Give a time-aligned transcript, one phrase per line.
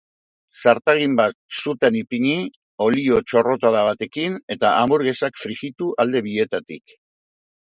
[0.59, 2.31] Zartagi bat sutan ipini
[2.87, 6.99] olio txorrotada batekin eta amburgesak frijitu alde bietatik.